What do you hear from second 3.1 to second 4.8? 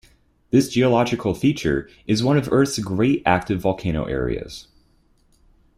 active volcanic areas.